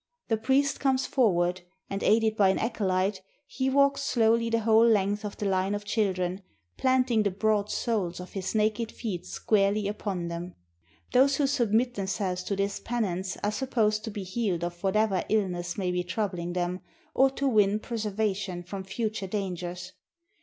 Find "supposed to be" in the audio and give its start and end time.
13.51-14.23